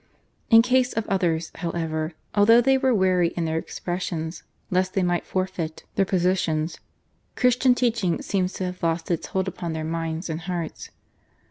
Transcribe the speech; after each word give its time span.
In 0.49 0.63
case 0.63 0.93
of 0.93 1.05
others, 1.07 1.51
however, 1.53 2.13
although 2.33 2.59
they 2.59 2.75
were 2.75 2.91
wary 2.91 3.27
in 3.37 3.45
their 3.45 3.59
expressions 3.59 4.41
lest 4.71 4.95
they 4.95 5.03
might 5.03 5.27
forfeit 5.27 5.83
their 5.93 6.05
positions, 6.05 6.79
Christian 7.35 7.75
teaching 7.75 8.19
seems 8.23 8.53
to 8.53 8.65
have 8.65 8.81
lost 8.81 9.11
its 9.11 9.27
hold 9.27 9.47
upon 9.47 9.73
their 9.73 9.83
minds 9.85 10.27
and 10.27 10.41
hearts. 10.41 10.89